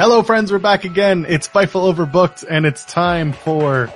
[0.00, 0.50] Hello, friends.
[0.50, 1.26] We're back again.
[1.28, 3.92] It's Fightful Overbooked, and it's time for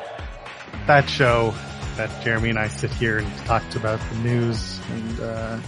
[0.87, 1.55] that show
[1.97, 4.79] that Jeremy and I sit here and talked about the news.
[4.91, 5.59] And uh,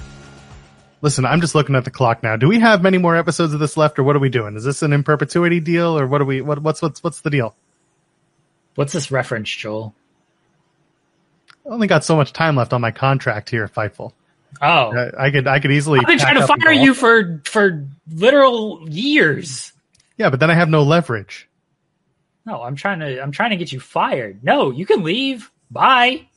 [1.00, 2.36] listen, I'm just looking at the clock now.
[2.36, 4.56] Do we have many more episodes of this left, or what are we doing?
[4.56, 6.42] Is this an in perpetuity deal, or what are we?
[6.42, 7.54] What, what's what's what's the deal?
[8.74, 9.94] What's this reference, Joel?
[11.64, 14.12] I only got so much time left on my contract here at Fightful.
[14.60, 16.00] Oh, I, I could I could easily.
[16.00, 19.72] I've been trying to fire you for for literal years.
[20.16, 21.48] Yeah, but then I have no leverage.
[22.44, 24.42] No, I'm trying to I'm trying to get you fired.
[24.44, 25.50] No, you can leave.
[25.70, 26.28] Bye.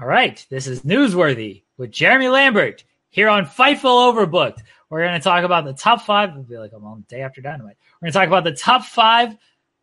[0.00, 4.58] All right, this is newsworthy with Jeremy Lambert here on Fightful Overbooked.
[4.88, 6.30] We're going to talk about the top five.
[6.30, 7.76] It'll be like I'm on day after dynamite.
[8.00, 9.36] We're going to talk about the top five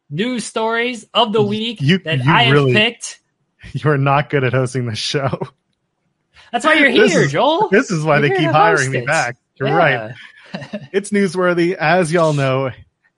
[0.10, 3.20] news stories of the week You- that you I have really- picked.
[3.74, 5.40] You're not good at hosting the show.
[6.52, 7.70] That's why you're This here, is- Joel.
[7.70, 9.36] This is why You're they keep hiring me back.
[9.60, 9.76] You're Yeah.
[9.76, 10.16] right.
[10.92, 11.76] It's newsworthy.
[11.76, 12.72] As y'all know,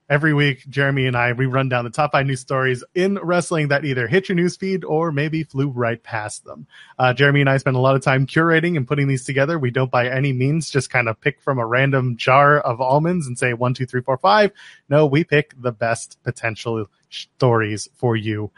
[0.08, 3.68] every week, Jeremy and I, we run down the top five news stories in wrestling
[3.68, 6.66] that either hit your news feed or maybe flew right past them.
[6.98, 9.58] Uh, Jeremy and I spend a lot of time curating and putting these together.
[9.58, 13.26] We don't by any means just kind of pick from a random jar of almonds
[13.26, 14.52] and say one, two, three, four, five.
[14.88, 18.50] No, we pick the best potential stories for you.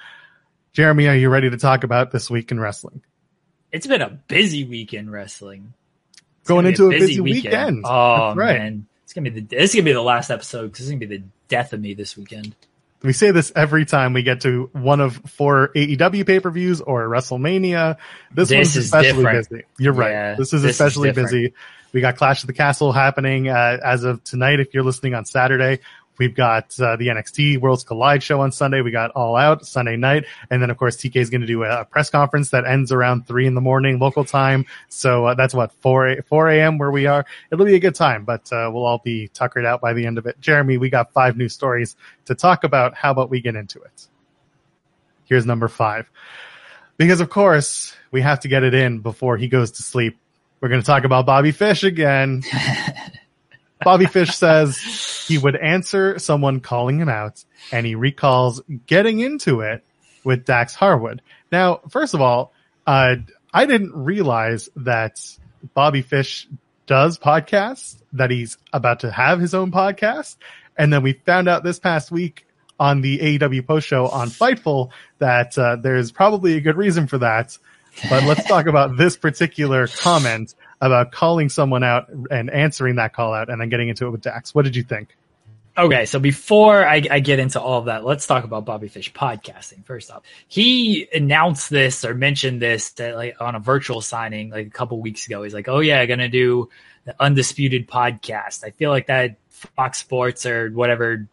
[0.72, 3.02] Jeremy, are you ready to talk about this week in wrestling?
[3.70, 5.74] It's been a busy week in wrestling.
[6.44, 7.84] It's Going be into a busy weekend.
[7.86, 8.58] Oh That's right.
[8.58, 10.98] man, it's gonna be the this is gonna be the last episode because it's gonna
[11.06, 12.54] be the death of me this weekend.
[13.02, 16.82] we say this every time we get to one of four AEW pay per views
[16.82, 17.96] or WrestleMania.
[18.34, 19.48] This, This one's is especially different.
[19.48, 19.64] busy.
[19.78, 20.10] You're right.
[20.10, 21.30] Yeah, this is this especially different.
[21.30, 21.54] busy.
[21.94, 24.60] We got Clash of the Castle happening uh, as of tonight.
[24.60, 25.80] If you're listening on Saturday,
[26.18, 28.80] we've got uh, the NXT Worlds Collide show on Sunday.
[28.80, 31.64] We got All Out Sunday night, and then of course TK is going to do
[31.64, 34.66] a, press conference that ends around three in the morning local time.
[34.88, 36.78] So uh, that's what four a- four a.m.
[36.78, 37.24] where we are.
[37.50, 40.18] It'll be a good time, but uh, we'll all be tuckered out by the end
[40.18, 40.40] of it.
[40.40, 42.94] Jeremy, we got five new stories to talk about.
[42.94, 44.08] How about we get into it?
[45.24, 46.10] Here's number five.
[46.96, 50.18] Because of course, we have to get it in before he goes to sleep.
[50.60, 52.42] We're going to talk about Bobby Fish again.
[53.82, 54.78] Bobby Fish says
[55.26, 59.82] he would answer someone calling him out and he recalls getting into it
[60.24, 61.22] with Dax Harwood.
[61.52, 62.52] Now, first of all,
[62.86, 63.16] uh,
[63.52, 65.20] I didn't realize that
[65.74, 66.48] Bobby Fish
[66.86, 70.36] does podcasts, that he's about to have his own podcast.
[70.76, 72.46] And then we found out this past week
[72.78, 77.18] on the AEW post show on Fightful that uh, there's probably a good reason for
[77.18, 77.56] that.
[78.10, 83.34] But let's talk about this particular comment about calling someone out and answering that call
[83.34, 84.54] out and then getting into it with Dax.
[84.54, 85.16] What did you think?
[85.76, 89.12] Okay, so before I, I get into all of that, let's talk about Bobby Fish
[89.12, 89.84] podcasting.
[89.84, 94.68] First off, he announced this or mentioned this that, like on a virtual signing like
[94.68, 95.42] a couple weeks ago.
[95.42, 96.68] He's like, "Oh yeah, I'm gonna do
[97.06, 101.26] the Undisputed podcast." I feel like that Fox Sports or whatever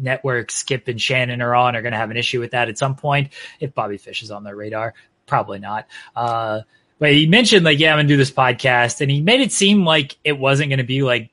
[0.00, 2.96] network Skip and Shannon are on are gonna have an issue with that at some
[2.96, 4.94] point if Bobby Fish is on their radar.
[5.26, 5.86] Probably not.
[6.14, 6.62] Uh,
[6.98, 9.84] but he mentioned like, "Yeah, I'm gonna do this podcast," and he made it seem
[9.84, 11.30] like it wasn't gonna be like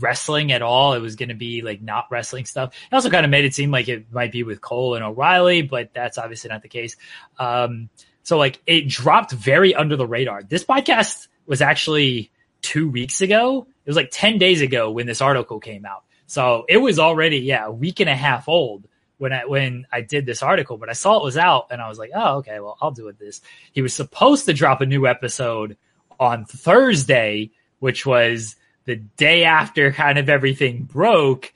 [0.00, 0.94] wrestling at all.
[0.94, 2.74] It was to be like not wrestling stuff.
[2.90, 5.62] It also kind of made it seem like it might be with Cole and O'Reilly,
[5.62, 6.96] but that's obviously not the case.
[7.38, 7.88] Um,
[8.22, 10.42] so like it dropped very under the radar.
[10.42, 12.30] This podcast was actually
[12.62, 13.66] two weeks ago.
[13.84, 16.02] It was like 10 days ago when this article came out.
[16.26, 18.88] So it was already, yeah, a week and a half old
[19.18, 21.88] when I, when I did this article, but I saw it was out and I
[21.88, 23.40] was like, oh, okay, well, I'll do it this.
[23.72, 25.76] He was supposed to drop a new episode
[26.20, 31.52] on Thursday, which was the day after kind of everything broke.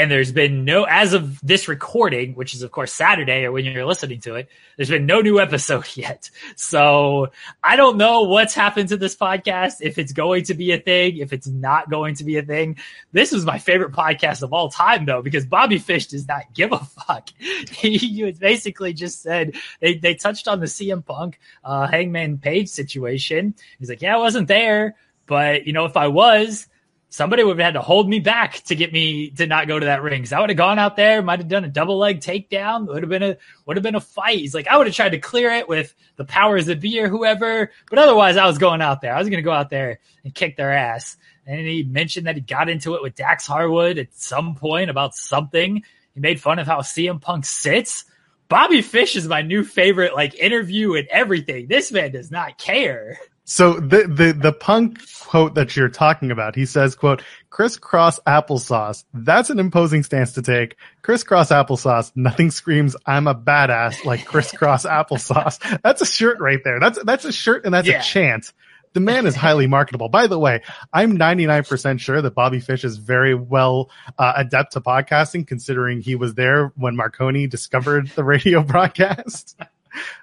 [0.00, 3.66] And there's been no, as of this recording, which is of course Saturday or when
[3.66, 6.30] you're listening to it, there's been no new episode yet.
[6.56, 10.78] So I don't know what's happened to this podcast, if it's going to be a
[10.78, 12.78] thing, if it's not going to be a thing.
[13.12, 16.72] This is my favorite podcast of all time though, because Bobby Fish does not give
[16.72, 17.28] a fuck.
[17.70, 23.54] He, basically just said they, they touched on the CM Punk, uh, Hangman Page situation.
[23.78, 24.96] He's like, yeah, I wasn't there,
[25.26, 26.68] but you know, if I was,
[27.10, 29.86] somebody would have had to hold me back to get me to not go to
[29.86, 30.22] that ring.
[30.22, 33.02] Cause I would have gone out there, might have done a double leg takedown, would
[33.02, 33.36] have been a
[33.66, 34.38] would have been a fight.
[34.38, 37.08] He's like, I would have tried to clear it with the powers that be or
[37.08, 39.14] whoever, but otherwise I was going out there.
[39.14, 41.16] I was gonna go out there and kick their ass.
[41.46, 45.14] And he mentioned that he got into it with Dax Harwood at some point about
[45.14, 45.82] something.
[46.14, 48.04] He made fun of how CM Punk sits.
[48.48, 51.66] Bobby Fish is my new favorite, like interview and everything.
[51.66, 53.18] This man does not care.
[53.50, 57.20] So the, the, the punk quote that you're talking about, he says, quote,
[57.50, 59.02] crisscross applesauce.
[59.12, 60.76] That's an imposing stance to take.
[61.02, 62.12] Crisscross applesauce.
[62.14, 65.80] Nothing screams, I'm a badass like crisscross applesauce.
[65.82, 66.78] That's a shirt right there.
[66.78, 67.98] That's, that's a shirt and that's Yeah.
[67.98, 68.52] a chant.
[68.92, 70.08] The man is highly marketable.
[70.08, 70.62] By the way,
[70.92, 76.14] I'm 99% sure that Bobby Fish is very well uh, adept to podcasting, considering he
[76.14, 79.58] was there when Marconi discovered the radio broadcast.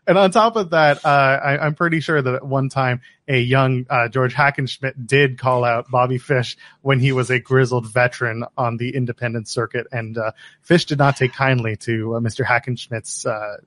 [0.08, 3.40] and on top of that, uh, I, am pretty sure that at one time a
[3.40, 8.46] young uh, George Hackenschmidt did call out Bobby Fish when he was a grizzled veteran
[8.58, 10.32] on the independent circuit, and uh,
[10.62, 12.46] Fish did not take kindly to uh, Mr.
[12.46, 13.58] Hackenschmidt's uh,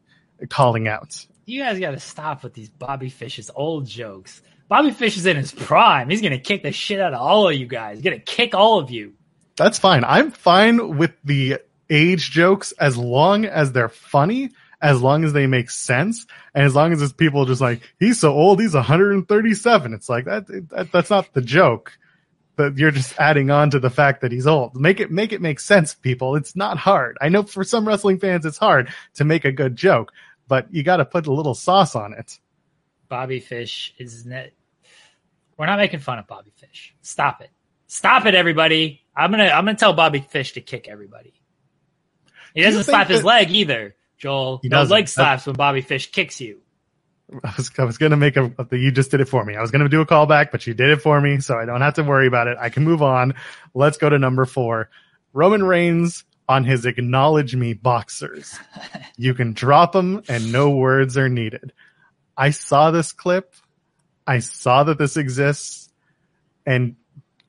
[0.49, 1.27] calling out.
[1.47, 4.43] You guys got to stop with these Bobby Fish's old jokes.
[4.69, 6.09] Bobby Fish is in his prime.
[6.09, 7.97] He's gonna kick the shit out of all of you guys.
[7.97, 9.15] He's gonna kick all of you.
[9.57, 10.05] That's fine.
[10.05, 11.59] I'm fine with the
[11.91, 14.51] age jokes as long as they're funny
[14.83, 18.19] as long as they make sense and as long as it's people just like he's
[18.19, 21.93] so old he's 137 it's like that, that that's not the joke.
[22.57, 24.77] But you're just adding on to the fact that he's old.
[24.77, 26.37] Make it make it make sense people.
[26.37, 27.17] It's not hard.
[27.21, 30.13] I know for some wrestling fans it's hard to make a good joke
[30.51, 32.39] but you got to put a little sauce on it.
[33.09, 34.53] Bobby fish is net
[35.57, 36.95] we're not making fun of bobby fish.
[37.03, 37.51] Stop it.
[37.87, 39.03] Stop it everybody.
[39.17, 41.35] I'm gonna i'm gonna tell bobby fish to kick everybody.
[42.55, 46.13] He doesn't slap that- his leg either Joel, he no leg slaps when Bobby Fish
[46.13, 46.61] kicks you.
[47.45, 49.57] I was, I was going to make a, you just did it for me.
[49.57, 51.41] I was going to do a callback, but you did it for me.
[51.41, 52.59] So I don't have to worry about it.
[52.61, 53.35] I can move on.
[53.75, 54.91] Let's go to number four.
[55.33, 58.59] Roman Reigns on his acknowledge me boxers.
[59.17, 61.73] you can drop them and no words are needed.
[62.37, 63.55] I saw this clip.
[64.27, 65.89] I saw that this exists
[66.67, 66.97] and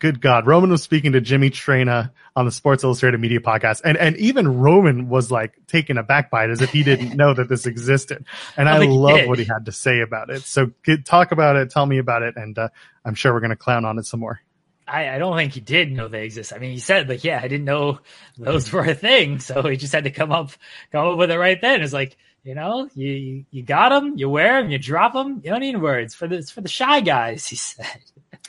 [0.02, 3.96] good God, Roman was speaking to Jimmy Traina on the Sports Illustrated Media podcast, and
[3.98, 7.48] and even Roman was like taken aback by it as if he didn't know that
[7.48, 8.26] this existed.
[8.58, 10.42] And I, I love what he had to say about it.
[10.42, 12.70] So get, talk about it, tell me about it, and uh,
[13.06, 14.42] I'm sure we're going to clown on it some more.
[14.88, 16.52] I, I, don't think he did know they exist.
[16.54, 18.00] I mean, he said like, yeah, I didn't know
[18.38, 20.52] those were a thing, so he just had to come up
[20.92, 21.82] come up with it right then.
[21.82, 25.42] It's like you know, you you got them, you wear them, you drop them.
[25.44, 27.46] You don't need words for this for the shy guys.
[27.46, 28.02] He said.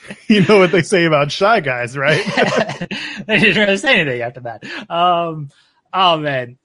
[0.27, 2.25] you know what they say about shy guys, right?
[3.27, 4.63] they didn't really say anything after that.
[4.89, 5.49] Um,
[5.93, 6.57] oh man.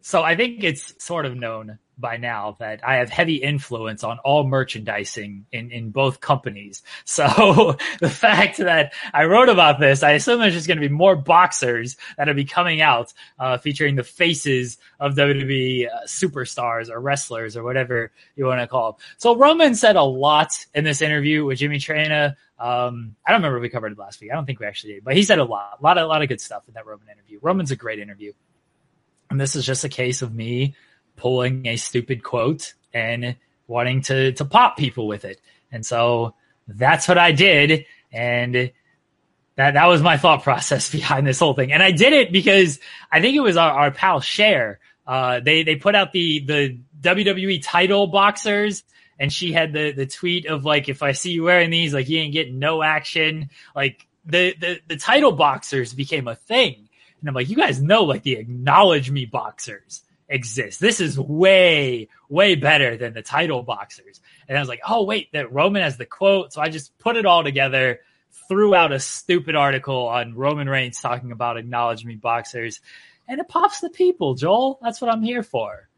[0.00, 4.18] so I think it's sort of known by now that I have heavy influence on
[4.18, 6.82] all merchandising in, in both companies.
[7.16, 10.92] So the fact that I wrote about this, I assume there's just going to be
[10.92, 17.00] more boxers that'll be coming out, uh, featuring the faces of WWE uh, superstars or
[17.00, 19.00] wrestlers or whatever you want to call them.
[19.16, 22.36] So Roman said a lot in this interview with Jimmy Traina.
[22.58, 24.30] Um, I don't remember if we covered it last week.
[24.30, 26.08] I don't think we actually did, but he said a lot, a lot of, a
[26.08, 27.38] lot of good stuff in that Roman interview.
[27.40, 28.32] Roman's a great interview.
[29.30, 30.74] And this is just a case of me
[31.16, 33.36] pulling a stupid quote and
[33.66, 35.40] wanting to to pop people with it.
[35.72, 36.34] And so
[36.68, 37.86] that's what I did.
[38.12, 38.72] And
[39.56, 41.72] that that was my thought process behind this whole thing.
[41.72, 42.78] And I did it because
[43.10, 44.78] I think it was our, our pal Cher.
[45.06, 48.82] Uh, they they put out the the WWE title boxers
[49.18, 52.08] and she had the the tweet of like if I see you wearing these, like
[52.08, 53.50] you ain't getting no action.
[53.74, 56.88] Like the the the title boxers became a thing.
[57.20, 60.80] And I'm like, you guys know like the acknowledge me boxers exists.
[60.80, 64.20] This is way, way better than the title boxers.
[64.48, 66.52] And I was like, oh, wait, that Roman has the quote.
[66.52, 68.00] So I just put it all together,
[68.48, 72.80] threw out a stupid article on Roman Reigns talking about acknowledge me boxers.
[73.28, 74.78] And it pops the people, Joel.
[74.82, 75.88] That's what I'm here for.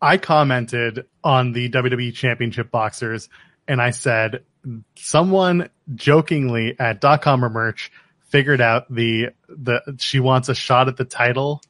[0.00, 3.28] I commented on the WWE Championship boxers
[3.66, 4.44] and I said,
[4.96, 7.90] someone jokingly at dot com or merch
[8.28, 11.62] figured out the the she wants a shot at the title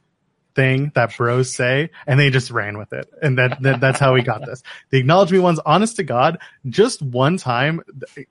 [0.58, 3.08] thing that bros say, and they just ran with it.
[3.22, 4.64] And that, that that's how we got this.
[4.90, 6.38] The acknowledge me ones, honest to God,
[6.68, 7.80] just one time,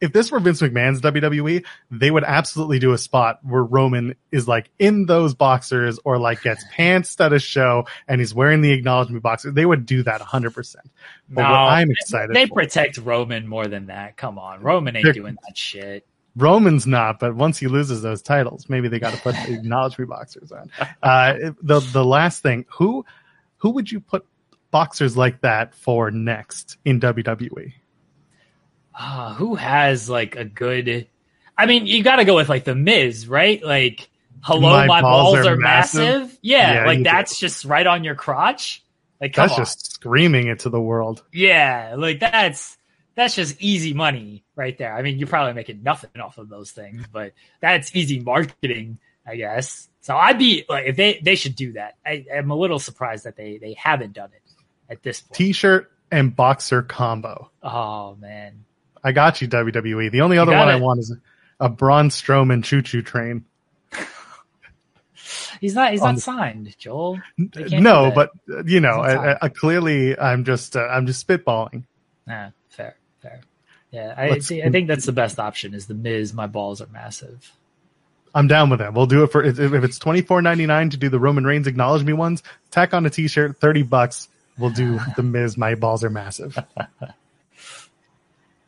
[0.02, 4.46] if this were Vince McMahon's WWE, they would absolutely do a spot where Roman is
[4.46, 8.74] like in those boxers or like gets pants at a show and he's wearing the
[8.74, 9.50] acknowledge me boxer.
[9.50, 10.76] They would do that 100%.
[11.30, 12.36] But no, I'm excited.
[12.36, 14.18] They, they protect Roman more than that.
[14.18, 14.62] Come on.
[14.62, 16.06] Roman ain't They're, doing that shit.
[16.38, 19.98] Roman's not, but once he loses those titles, maybe they got to put the acknowledge
[19.98, 20.72] me boxers on.
[21.02, 23.06] Uh, the the last thing, who
[23.58, 24.26] who would you put
[24.70, 27.74] boxers like that for next in WWE?
[28.94, 31.08] Uh, who has like a good?
[31.58, 33.64] I mean, you got to go with like the Miz, right?
[33.64, 34.10] Like,
[34.42, 36.22] hello, my, my balls, balls, are, are massive.
[36.22, 36.40] massive.
[36.44, 37.48] Yeah, yeah like that's do.
[37.48, 38.84] just right on your crotch.
[39.20, 39.58] Like, that's on.
[39.58, 41.24] just screaming it to the world.
[41.34, 42.77] Yeah, like that's
[43.18, 44.94] that's just easy money right there.
[44.94, 49.36] I mean, you're probably making nothing off of those things, but that's easy marketing, I
[49.36, 49.90] guess.
[50.02, 51.98] So I'd be like, if they they should do that.
[52.06, 54.54] I, am a little surprised that they they haven't done it
[54.90, 55.34] at this point.
[55.34, 57.50] T-shirt and boxer combo.
[57.62, 58.64] Oh man,
[59.04, 60.12] I got you WWE.
[60.12, 60.74] The only other one it.
[60.74, 61.14] I want is
[61.60, 63.46] a Braun Strowman choo choo train.
[65.60, 65.92] he's not.
[65.92, 67.20] He's not signed, Joel.
[67.38, 68.30] No, but
[68.66, 70.78] you know, I, I, clearly, I'm just.
[70.78, 71.84] Uh, I'm just spitballing.
[72.28, 72.52] Yeah,
[73.22, 73.42] fair.
[73.92, 74.62] Yeah, I see.
[74.62, 75.74] I think that's the best option.
[75.74, 76.34] Is the Miz?
[76.34, 77.52] My balls are massive.
[78.36, 78.94] I'm down with that.
[78.94, 81.68] We'll do it for if it's twenty four ninety nine to do the Roman Reigns
[81.68, 82.44] acknowledge me ones.
[82.70, 84.28] Tack on a t shirt, thirty bucks.
[84.58, 85.58] We'll do the Miz.
[85.58, 86.58] My balls are massive.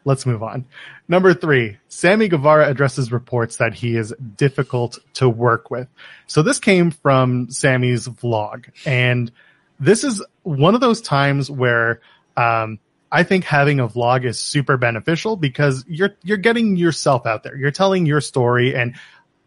[0.05, 0.65] Let's move on.
[1.07, 5.87] Number three, Sammy Guevara addresses reports that he is difficult to work with.
[6.25, 9.31] So this came from Sammy's vlog, and
[9.79, 12.01] this is one of those times where
[12.37, 12.79] um,
[13.11, 17.55] I think having a vlog is super beneficial because you're you're getting yourself out there.
[17.55, 18.95] You're telling your story and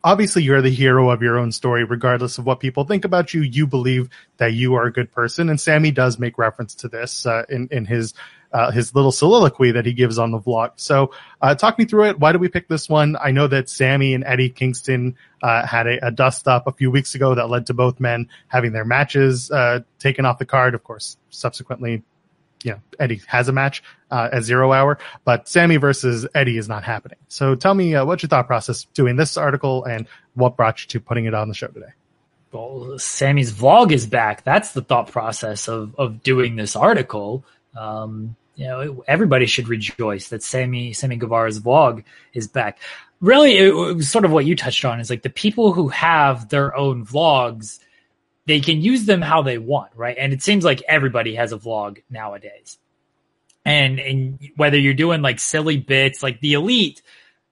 [0.05, 3.43] obviously you're the hero of your own story regardless of what people think about you.
[3.43, 7.25] You believe that you are a good person and Sammy does make reference to this
[7.25, 8.15] uh, in in his
[8.53, 10.73] uh, his little soliloquy that he gives on the vlog.
[10.77, 12.19] So, uh, talk me through it.
[12.19, 13.17] Why did we pick this one?
[13.19, 16.91] I know that Sammy and Eddie Kingston uh, had a, a, dust up a few
[16.91, 20.75] weeks ago that led to both men having their matches uh, taken off the card.
[20.75, 22.03] Of course, subsequently,
[22.65, 26.69] you know, Eddie has a match uh, at zero hour, but Sammy versus Eddie is
[26.69, 27.19] not happening.
[27.29, 30.89] So, tell me uh, what's your thought process doing this article and what brought you
[30.89, 31.93] to putting it on the show today?
[32.53, 34.45] Well, Sammy's vlog is back.
[34.45, 37.45] That's the thought process of of doing this article.
[37.77, 42.05] Um, you know, everybody should rejoice that Sammy Sammy Guevara's vlog
[42.35, 42.79] is back.
[43.21, 45.89] Really, it, it was sort of what you touched on is like the people who
[45.89, 47.79] have their own vlogs,
[48.47, 50.17] they can use them how they want, right?
[50.19, 52.79] And it seems like everybody has a vlog nowadays.
[53.65, 57.03] And and whether you're doing like silly bits, like the elite,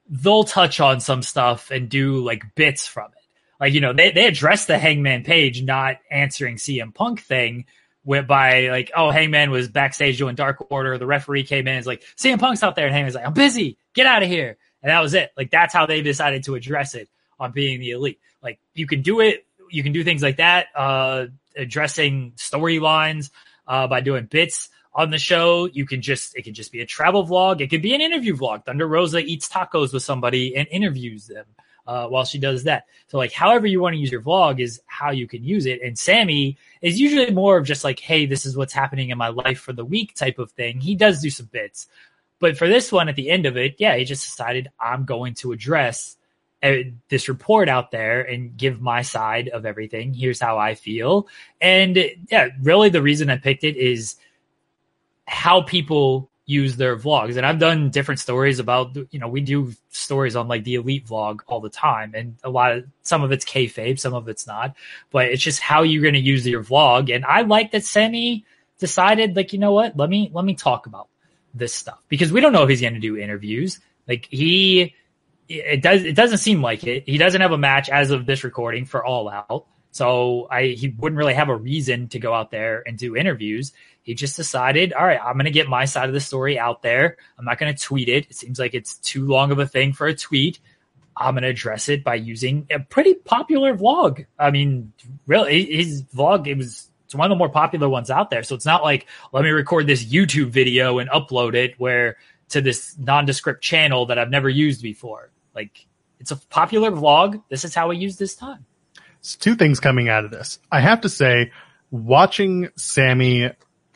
[0.08, 3.20] they'll touch on some stuff and do like bits from it.
[3.60, 7.66] Like, you know, they, they address the Hangman Page not answering CM Punk thing,
[8.04, 10.96] went by like, oh, Hangman was backstage doing Dark Order.
[10.96, 13.76] The referee came in, is like, CM Punk's out there, and Hangman's like, I'm busy,
[13.92, 15.30] get out of here, and that was it.
[15.36, 18.18] Like that's how they decided to address it on being the elite.
[18.42, 23.30] Like you can do it, you can do things like that, uh, addressing storylines
[23.66, 25.66] uh, by doing bits on the show.
[25.66, 27.60] You can just it can just be a travel vlog.
[27.60, 28.64] It could be an interview vlog.
[28.64, 31.46] Thunder Rosa eats tacos with somebody and interviews them
[31.86, 32.84] uh, while she does that.
[33.08, 35.80] So like however you want to use your vlog is how you can use it.
[35.82, 39.28] And Sammy is usually more of just like, hey, this is what's happening in my
[39.28, 40.80] life for the week type of thing.
[40.80, 41.86] He does do some bits.
[42.38, 45.34] But for this one, at the end of it, yeah, he just decided I'm going
[45.34, 46.16] to address
[46.62, 50.12] Uh, this report out there and give my side of everything.
[50.12, 51.26] Here's how I feel.
[51.58, 51.96] And
[52.30, 54.16] yeah, really the reason I picked it is
[55.26, 57.36] how people use their vlogs.
[57.36, 61.06] And I've done different stories about, you know, we do stories on like the elite
[61.06, 62.12] vlog all the time.
[62.14, 64.74] And a lot of, some of it's kayfabe, some of it's not,
[65.10, 67.14] but it's just how you're going to use your vlog.
[67.14, 68.44] And I like that Sammy
[68.78, 71.08] decided like, you know what, let me, let me talk about
[71.54, 73.78] this stuff because we don't know if he's going to do interviews.
[74.08, 74.94] Like he,
[75.50, 77.04] it does, it doesn't seem like it.
[77.06, 79.66] He doesn't have a match as of this recording for all out.
[79.90, 83.72] So I, he wouldn't really have a reason to go out there and do interviews.
[84.02, 86.82] He just decided, all right, I'm going to get my side of the story out
[86.82, 87.16] there.
[87.36, 88.26] I'm not going to tweet it.
[88.30, 90.60] It seems like it's too long of a thing for a tweet.
[91.16, 94.24] I'm going to address it by using a pretty popular vlog.
[94.38, 94.92] I mean,
[95.26, 98.44] really, his vlog, it was it's one of the more popular ones out there.
[98.44, 102.16] So it's not like, let me record this YouTube video and upload it where
[102.50, 105.30] to this nondescript channel that I've never used before.
[105.54, 105.86] Like
[106.18, 107.42] it's a popular vlog.
[107.48, 108.66] This is how we use this time.
[109.20, 110.58] So two things coming out of this.
[110.70, 111.52] I have to say,
[111.90, 113.50] watching Sammy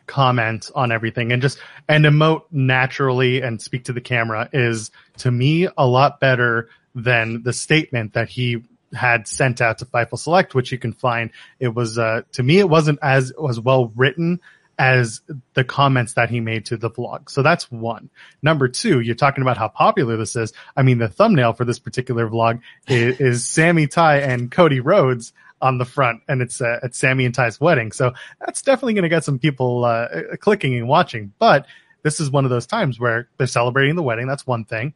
[0.06, 1.58] comment on everything and just
[1.88, 7.42] and emote naturally and speak to the camera is to me a lot better than
[7.42, 11.30] the statement that he had sent out to Fightful Select, which you can find.
[11.58, 14.40] It was uh, to me it wasn't as was well written
[14.78, 15.20] as
[15.54, 17.30] the comments that he made to the vlog.
[17.30, 18.10] So that's one.
[18.42, 20.52] Number two, you're talking about how popular this is.
[20.76, 25.32] I mean, the thumbnail for this particular vlog is, is Sammy Ty and Cody Rhodes
[25.60, 27.92] on the front, and it's uh, at Sammy and Ty's wedding.
[27.92, 30.08] So that's definitely going to get some people uh,
[30.40, 31.32] clicking and watching.
[31.38, 31.66] But
[32.02, 34.26] this is one of those times where they're celebrating the wedding.
[34.26, 34.92] That's one thing.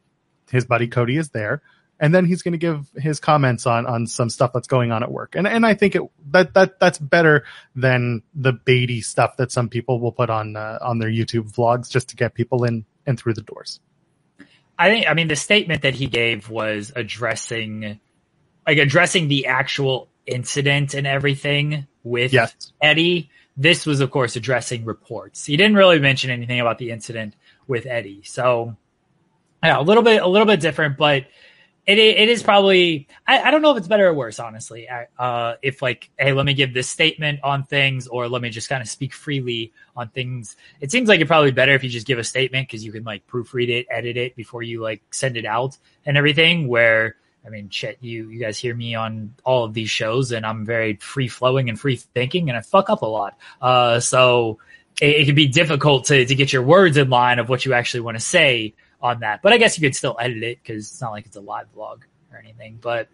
[0.51, 1.61] His buddy Cody is there,
[1.99, 5.03] and then he's going to give his comments on on some stuff that's going on
[5.03, 5.35] at work.
[5.35, 9.69] And and I think it that that that's better than the baity stuff that some
[9.69, 13.19] people will put on uh, on their YouTube vlogs just to get people in and
[13.19, 13.79] through the doors.
[14.77, 17.99] I think I mean the statement that he gave was addressing
[18.65, 22.71] like addressing the actual incident and everything with yes.
[22.81, 23.29] Eddie.
[23.57, 25.45] This was, of course, addressing reports.
[25.45, 27.33] He didn't really mention anything about the incident
[27.67, 28.21] with Eddie.
[28.23, 28.77] So,
[29.61, 31.25] yeah, a little bit, a little bit different, but
[31.97, 33.07] it it is probably.
[33.25, 34.87] I, I don't know if it's better or worse, honestly.
[35.17, 38.69] Uh, if like, hey, let me give this statement on things, or let me just
[38.69, 40.55] kind of speak freely on things.
[40.81, 43.03] It seems like it's probably better if you just give a statement because you can
[43.03, 46.67] like proofread it, edit it before you like send it out and everything.
[46.67, 47.15] Where
[47.45, 50.65] I mean, shit, you you guys hear me on all of these shows, and I'm
[50.65, 53.35] very free flowing and free thinking, and I fuck up a lot.
[53.59, 54.59] Uh, so
[55.01, 57.73] it, it, can be difficult to to get your words in line of what you
[57.73, 59.41] actually want to say on that.
[59.41, 61.67] But I guess you could still edit it because it's not like it's a live
[61.75, 62.01] vlog
[62.31, 62.79] or anything.
[62.81, 63.09] But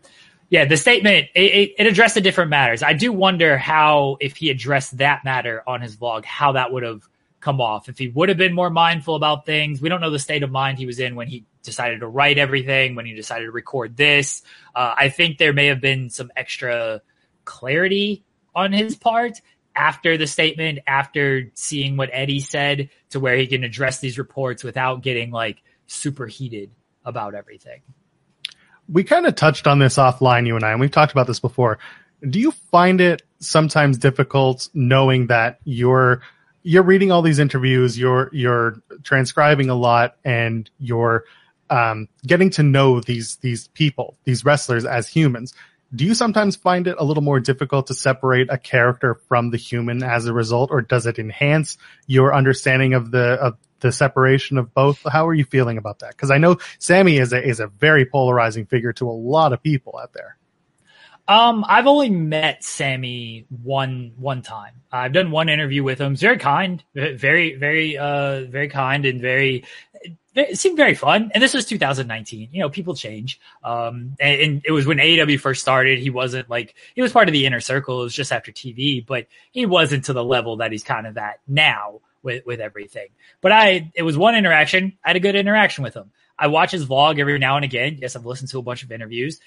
[0.50, 2.84] yeah, the statement it, it, it, addressed the different matters.
[2.84, 6.84] I do wonder how if he addressed that matter on his vlog, how that would
[6.84, 7.08] have
[7.40, 7.90] come off.
[7.90, 10.52] If he would have been more mindful about things, we don't know the state of
[10.52, 13.98] mind he was in when he decided to write everything, when he decided to record
[13.98, 14.42] this.
[14.74, 17.02] Uh, I think there may have been some extra
[17.44, 18.24] clarity
[18.56, 19.42] on his part
[19.76, 24.64] after the statement, after seeing what Eddie said, to where he can address these reports
[24.64, 26.72] without getting like super heated
[27.04, 27.82] about everything.
[28.88, 31.40] We kind of touched on this offline, you and I, and we've talked about this
[31.40, 31.80] before.
[32.28, 36.22] Do you find it sometimes difficult knowing that you're
[36.64, 41.26] you're reading all these interviews, you're you're transcribing a lot, and you're
[41.70, 45.54] um, getting to know these these people, these wrestlers as humans?
[45.94, 49.58] do you sometimes find it a little more difficult to separate a character from the
[49.58, 51.78] human as a result, or does it enhance
[52.08, 55.02] your understanding of the of the separation of both?
[55.10, 56.12] How are you feeling about that?
[56.12, 59.62] Because I know Sammy is a is a very polarizing figure to a lot of
[59.62, 60.38] people out there.
[61.28, 64.74] Um, I've only met Sammy one one time.
[64.92, 66.12] I've done one interview with him.
[66.12, 69.66] He's very kind, very very uh very kind and very
[70.36, 71.32] it seemed very fun.
[71.34, 72.50] And this was 2019.
[72.52, 73.40] You know, people change.
[73.64, 75.98] Um, and, and, it was when AEW first started.
[75.98, 78.02] He wasn't like he was part of the inner circle.
[78.02, 81.18] It was just after TV, but he wasn't to the level that he's kind of
[81.18, 83.08] at now with with everything.
[83.40, 84.98] But I, it was one interaction.
[85.04, 86.12] I had a good interaction with him.
[86.38, 88.00] I watch his vlog every now and again.
[88.02, 89.40] Yes, I've listened to a bunch of interviews.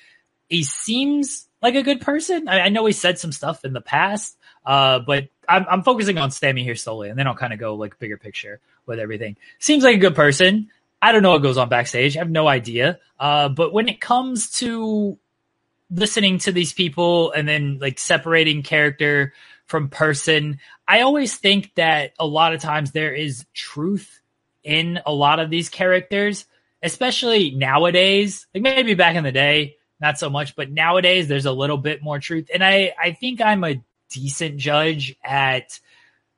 [0.49, 2.49] He seems like a good person.
[2.49, 6.17] I, I know he said some stuff in the past, uh, but I'm, I'm focusing
[6.17, 9.37] on Sammy here solely, and then I'll kind of go like bigger picture with everything.
[9.59, 10.71] Seems like a good person.
[11.03, 12.17] I don't know what goes on backstage.
[12.17, 12.99] I have no idea.
[13.21, 15.19] Uh, but when it comes to
[15.91, 19.33] listening to these people and then like separating character
[19.67, 24.21] from person, I always think that a lot of times there is truth
[24.65, 26.47] in a lot of these characters,
[26.83, 28.47] especially nowadays.
[28.55, 32.03] Like maybe back in the day, not so much, but nowadays there's a little bit
[32.03, 32.51] more truth.
[32.53, 35.79] And I, I think I'm a decent judge at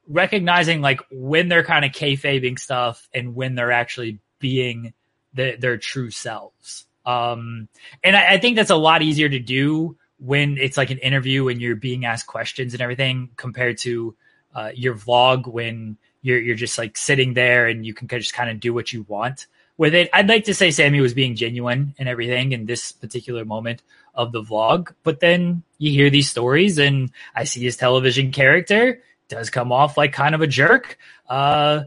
[0.09, 4.93] recognizing like when they're kind of kayfabing stuff and when they're actually being
[5.35, 6.87] the, their true selves.
[7.11, 7.69] Um,
[8.05, 11.49] and I, I think that's a lot easier to do when it's like an interview
[11.49, 14.15] and you're being asked questions and everything compared to
[14.55, 18.51] uh, your vlog when you're you're just like sitting there and you can just kind
[18.51, 19.47] of do what you want
[19.79, 20.11] with it.
[20.13, 23.83] I'd like to say Sammy was being genuine and everything in this particular moment
[24.15, 29.01] of the vlog, but then you hear these stories and I see his television character
[29.29, 30.99] does come off like kind of a jerk.
[31.29, 31.85] Uh,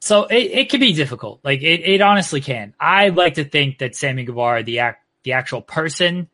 [0.00, 1.40] so it, it can be difficult.
[1.44, 2.74] Like it, it honestly can.
[2.78, 6.28] I like to think that Sammy Guevara, the act, the actual person,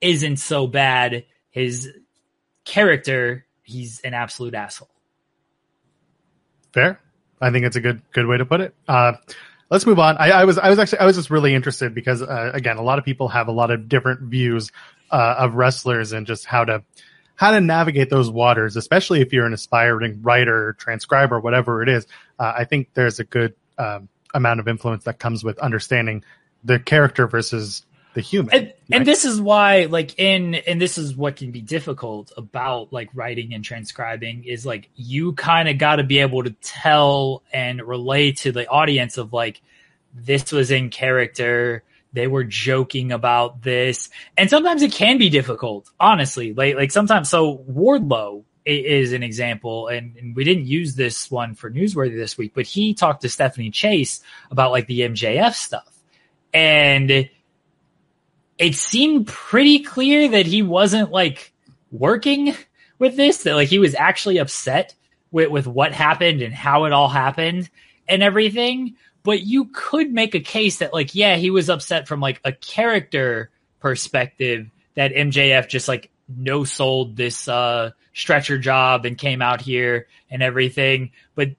[0.00, 1.24] isn't so bad.
[1.50, 1.90] His
[2.64, 4.90] character, he's an absolute asshole.
[6.72, 7.00] Fair.
[7.40, 8.74] I think it's a good good way to put it.
[8.88, 9.12] Uh,
[9.70, 10.16] let's move on.
[10.16, 12.82] I, I, was I was actually I was just really interested because uh, again, a
[12.82, 14.72] lot of people have a lot of different views
[15.10, 16.82] uh, of wrestlers and just how to
[17.36, 22.06] how to navigate those waters, especially if you're an aspiring writer, transcriber, whatever it is.
[22.38, 26.24] Uh, I think there's a good um, amount of influence that comes with understanding
[26.62, 28.54] the character versus the human.
[28.54, 28.76] And, right?
[28.92, 33.10] and, this is why, like, in and this is what can be difficult about like
[33.14, 37.82] writing and transcribing is like you kind of got to be able to tell and
[37.82, 39.60] relate to the audience of like
[40.14, 41.82] this was in character
[42.14, 44.08] they were joking about this.
[44.38, 46.54] And sometimes it can be difficult honestly.
[46.54, 51.54] Like like sometimes so wardlow is an example and, and, we didn't use this one
[51.54, 55.92] for newsworthy this week but he talked to stephanie chase about like the mjf stuff.
[56.54, 57.28] And
[58.56, 61.52] it seemed pretty clear that he wasn't like
[61.90, 62.54] working
[62.98, 64.94] with this that like he was actually upset
[65.30, 67.68] with, with what happened and how it all happened
[68.08, 72.20] and everything but you could make a case that like yeah he was upset from
[72.20, 79.18] like a character perspective that MJF just like no sold this uh stretcher job and
[79.18, 81.10] came out here and everything.
[81.34, 81.50] But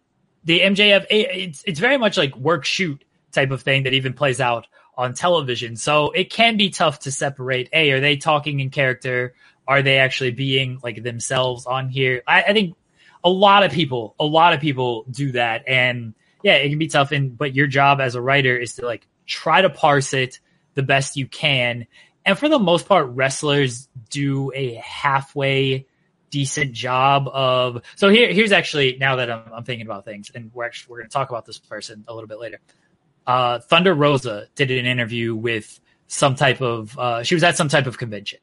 [0.43, 4.39] the MJF it's it's very much like work shoot type of thing that even plays
[4.39, 5.75] out on television.
[5.75, 9.35] So it can be tough to separate a are they talking in character?
[9.67, 12.23] Are they actually being like themselves on here?
[12.27, 12.75] I, I think
[13.23, 15.67] a lot of people a lot of people do that.
[15.67, 16.13] And
[16.45, 17.11] yeah, it can be tough.
[17.11, 20.39] And but your job as a writer is to like try to parse it
[20.75, 21.87] the best you can.
[22.23, 25.87] And for the most part, wrestlers do a halfway
[26.29, 27.81] decent job of.
[27.95, 30.97] So here, here's actually now that I'm, I'm thinking about things, and we're actually we're
[30.99, 32.59] going to talk about this person a little bit later.
[33.25, 36.95] Uh, Thunder Rosa did an interview with some type of.
[36.95, 38.37] Uh, she was at some type of convention,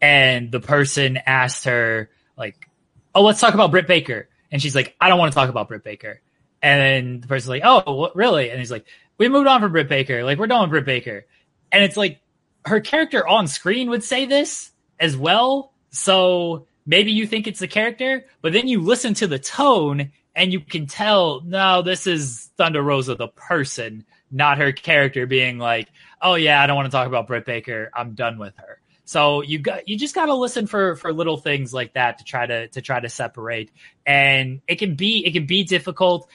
[0.00, 2.70] and the person asked her like,
[3.14, 5.68] "Oh, let's talk about Britt Baker," and she's like, "I don't want to talk about
[5.68, 6.22] Britt Baker."
[6.64, 8.86] And the person's like, "Oh, what, really?" And he's like,
[9.18, 10.24] we moved on from Britt Baker.
[10.24, 11.26] Like we're done with Britt Baker.
[11.72, 12.20] And it's like
[12.64, 15.72] her character on screen would say this as well.
[15.90, 20.52] So maybe you think it's the character, but then you listen to the tone and
[20.52, 25.88] you can tell, no, this is Thunder Rosa, the person, not her character being like,
[26.20, 27.90] oh yeah, I don't want to talk about Britt Baker.
[27.94, 28.80] I'm done with her.
[29.06, 32.24] So you got you just got to listen for for little things like that to
[32.24, 33.70] try to to try to separate,
[34.06, 36.26] and it can be it can be difficult.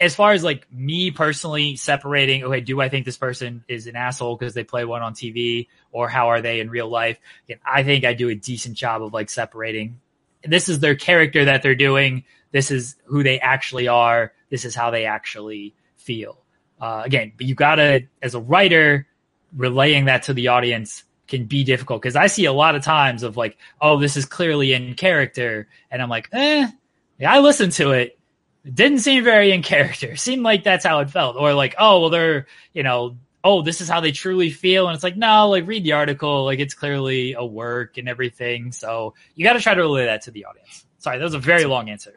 [0.00, 3.96] As far as like me personally separating, okay, do I think this person is an
[3.96, 7.18] asshole because they play one on TV, or how are they in real life?
[7.48, 10.00] And I think I do a decent job of like separating.
[10.42, 12.24] This is their character that they're doing.
[12.50, 14.32] This is who they actually are.
[14.48, 16.38] This is how they actually feel.
[16.80, 19.06] Uh, again, but you gotta, as a writer,
[19.54, 23.22] relaying that to the audience can be difficult because I see a lot of times
[23.22, 26.68] of like, oh, this is clearly in character, and I'm like, eh.
[27.26, 28.18] I listen to it.
[28.64, 30.16] Didn't seem very in character.
[30.16, 33.80] Seemed like that's how it felt, or like, oh, well, they're you know, oh, this
[33.80, 36.74] is how they truly feel, and it's like, no, like read the article, like it's
[36.74, 38.72] clearly a work and everything.
[38.72, 40.84] So you got to try to relay that to the audience.
[40.98, 42.14] Sorry, that was a very long answer.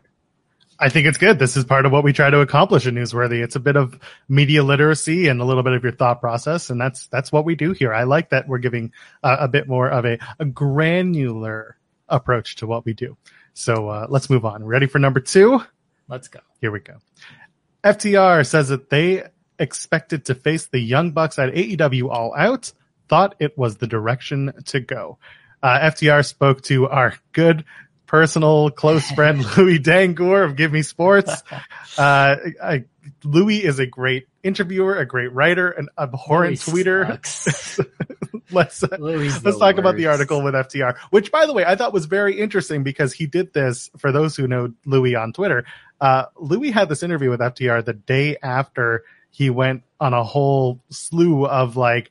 [0.79, 1.39] I think it's good.
[1.39, 3.41] This is part of what we try to accomplish in Newsworthy.
[3.41, 6.81] It's a bit of media literacy and a little bit of your thought process, and
[6.81, 7.93] that's that's what we do here.
[7.93, 11.77] I like that we're giving uh, a bit more of a, a granular
[12.09, 13.15] approach to what we do.
[13.53, 14.65] So uh, let's move on.
[14.65, 15.61] Ready for number two?
[16.13, 16.41] Let's go.
[16.61, 16.97] Here we go.
[17.83, 19.23] FTR says that they
[19.57, 22.71] expected to face the Young Bucks at AEW All Out.
[23.07, 25.17] Thought it was the direction to go.
[25.63, 27.65] Uh, FTR spoke to our good
[28.13, 31.43] personal close friend Louis Dangoor of Give Me Sports.
[31.95, 32.85] Uh, I,
[33.23, 37.07] Louis is a great interviewer, a great writer, an abhorrent Louis tweeter.
[38.51, 41.93] let's uh, let's talk about the article with FTR, which by the way I thought
[41.93, 45.65] was very interesting because he did this for those who know Louis on Twitter.
[46.01, 50.81] Uh, Louis had this interview with FTR the day after he went on a whole
[50.89, 52.09] slew of like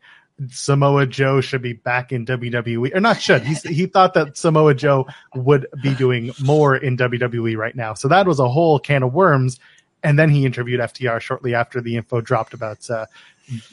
[0.51, 3.43] Samoa Joe should be back in WWE or not should.
[3.43, 7.95] He thought that Samoa Joe would be doing more in WWE right now.
[7.95, 9.61] So that was a whole can of worms.
[10.03, 13.07] And then he interviewed FTR shortly after the info dropped about uh,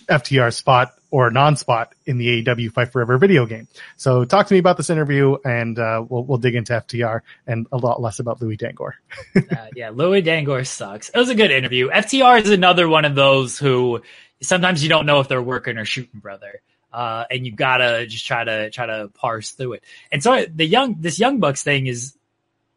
[0.07, 3.67] FTR spot or non-spot in the AEW Fight Forever video game.
[3.97, 7.67] So talk to me about this interview, and uh, we'll we'll dig into FTR and
[7.71, 8.93] a lot less about Louis Dangoor.
[9.35, 9.41] uh,
[9.75, 11.09] yeah, Louis Dangoor sucks.
[11.09, 11.89] It was a good interview.
[11.89, 14.01] FTR is another one of those who
[14.41, 16.61] sometimes you don't know if they're working or shooting, brother.
[16.91, 19.83] Uh, and you gotta just try to try to parse through it.
[20.11, 22.17] And so the young this young bucks thing is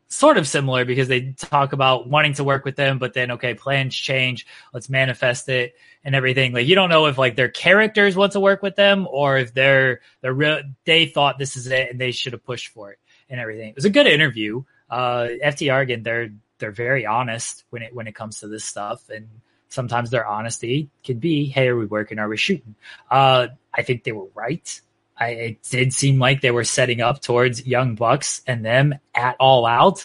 [0.08, 3.54] sort of similar because they talk about wanting to work with them, but then okay,
[3.54, 4.46] plans change.
[4.74, 6.52] Let's manifest it and everything.
[6.52, 9.54] Like you don't know if like their characters want to work with them or if
[9.54, 10.60] they're real.
[10.84, 12.98] They thought this is it and they should have pushed for it
[13.30, 13.70] and everything.
[13.70, 14.62] It was a good interview.
[14.90, 19.08] Uh, FTR again, they're they're very honest when it when it comes to this stuff
[19.08, 19.26] and
[19.72, 22.18] sometimes their honesty can be, "Hey, are we working?
[22.18, 22.74] Are we shooting?"
[23.10, 24.80] Uh, I think they were right.
[25.18, 29.36] I, it did seem like they were setting up towards Young Bucks and them at
[29.38, 30.04] All Out,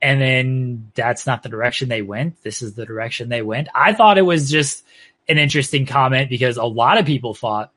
[0.00, 2.42] and then that's not the direction they went.
[2.42, 3.68] This is the direction they went.
[3.74, 4.84] I thought it was just
[5.28, 7.72] an interesting comment because a lot of people thought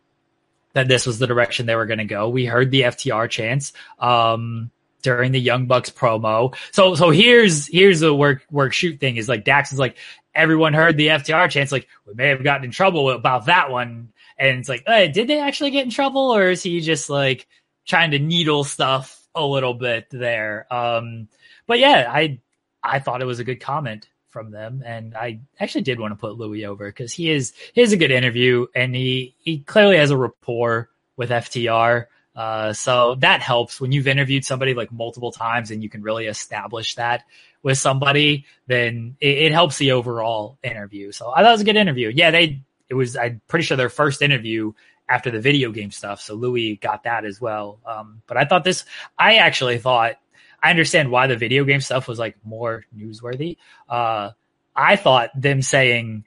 [0.73, 2.29] that this was the direction they were going to go.
[2.29, 3.73] We heard the FTR chants.
[3.97, 4.71] Um,
[5.05, 6.55] during the Young Bucks promo.
[6.71, 9.97] So so here's here's the work work shoot thing is like Dax is like
[10.33, 14.09] everyone heard the FTR chants like we may have gotten in trouble about that one.
[14.37, 17.47] And it's like hey, did they actually get in trouble or is he just like
[17.85, 20.65] trying to needle stuff a little bit there?
[20.73, 21.27] Um
[21.67, 22.39] but yeah I
[22.83, 24.81] I thought it was a good comment from them.
[24.83, 27.97] And I actually did want to put Louis over because he is he is a
[27.97, 33.79] good interview and he he clearly has a rapport with FTR uh, so that helps
[33.79, 37.23] when you've interviewed somebody like multiple times and you can really establish that
[37.63, 41.11] with somebody, then it, it, helps the overall interview.
[41.11, 42.11] So I thought it was a good interview.
[42.13, 44.73] Yeah, they, it was, I'm pretty sure their first interview
[45.07, 46.21] after the video game stuff.
[46.21, 47.79] So Louis got that as well.
[47.85, 48.83] Um, but I thought this,
[49.17, 50.15] I actually thought,
[50.61, 53.57] I understand why the video game stuff was like more newsworthy.
[53.87, 54.31] Uh,
[54.75, 56.25] I thought them saying,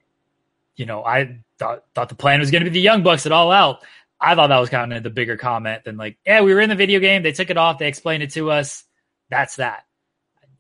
[0.77, 3.33] you know, I thought, thought the plan was going to be the Young Bucks at
[3.33, 3.85] all out.
[4.21, 6.69] I thought that was kind of the bigger comment than like, yeah, we were in
[6.69, 7.23] the video game.
[7.23, 7.79] They took it off.
[7.79, 8.85] They explained it to us.
[9.31, 9.85] That's that.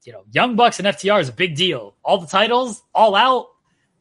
[0.04, 1.96] You know, Young Bucks and FTR is a big deal.
[2.02, 3.48] All the titles, all out.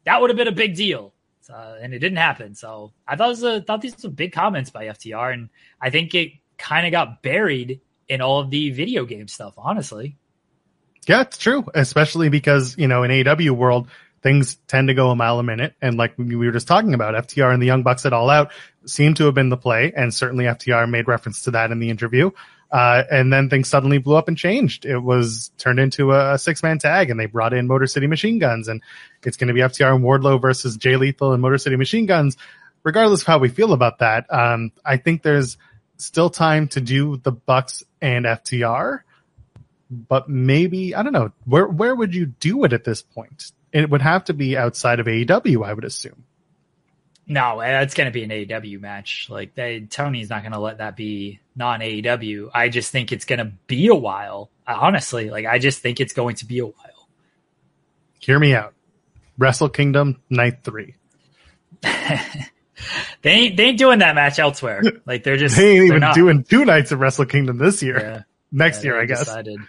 [0.05, 1.13] That would have been a big deal.
[1.49, 2.55] Uh, and it didn't happen.
[2.55, 5.33] So I thought, was a, thought these were big comments by FTR.
[5.33, 5.49] And
[5.81, 10.17] I think it kind of got buried in all of the video game stuff, honestly.
[11.07, 11.65] Yeah, it's true.
[11.73, 13.87] Especially because, you know, in AW world,
[14.27, 15.73] things tend to go a mile a minute.
[15.81, 18.51] And like we were just talking about, FTR and the Young Bucks at All Out
[18.85, 21.89] seem to have been the play, and certainly FTR made reference to that in the
[21.89, 22.31] interview.
[22.69, 24.85] Uh, and then things suddenly blew up and changed.
[24.85, 28.39] It was turned into a, six man tag and they brought in Motor City Machine
[28.39, 28.81] Guns and
[29.23, 32.35] it's going to be FTR and Wardlow versus Jay Lethal and Motor City Machine Guns.
[32.83, 35.57] Regardless of how we feel about that, um, I think there's
[35.95, 38.99] still time to do the Bucks and FTR,
[39.89, 43.53] but maybe, I don't know, where, where would you do it at this point?
[43.77, 46.23] It would have to be outside of AEW, I would assume.
[47.27, 49.27] No, it's going to be an AEW match.
[49.29, 52.49] Like they, Tony's not going to let that be non AEW.
[52.55, 54.49] I just think it's going to be a while.
[54.65, 57.07] Honestly, like I just think it's going to be a while.
[58.19, 58.73] Hear me out.
[59.37, 60.95] Wrestle Kingdom night three.
[61.81, 62.19] they
[63.25, 64.81] ain't they ain't doing that match elsewhere.
[65.05, 67.99] Like they're just they ain't even doing two nights of Wrestle Kingdom this year.
[67.99, 68.21] Yeah.
[68.51, 69.19] Next yeah, year, I guess.
[69.19, 69.59] Decided,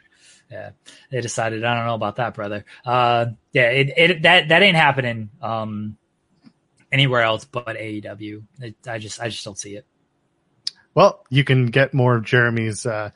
[0.51, 0.71] yeah,
[1.11, 1.65] they decided.
[1.65, 2.65] I don't know about that, brother.
[2.85, 5.31] Uh, yeah, it, it that that ain't happening.
[5.43, 5.97] Um,
[6.93, 8.43] anywhere else but AEW.
[8.61, 9.87] It, I just I just don't see it.
[10.95, 13.11] Well, you can get more of Jeremy's uh,